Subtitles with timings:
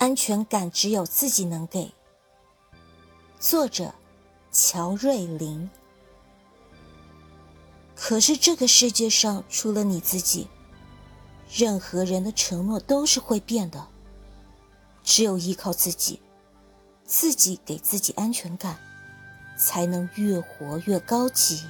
[0.00, 1.92] 安全感只有自己能给。
[3.38, 3.94] 作者
[4.50, 5.68] 乔瑞林
[7.94, 10.48] 可是这个世界上除了你自己
[11.54, 13.86] 任何人的承诺都是会变的。
[15.02, 16.18] 只有依靠自己
[17.04, 18.78] 自己给自己安全感
[19.58, 21.66] 才能越活越高级。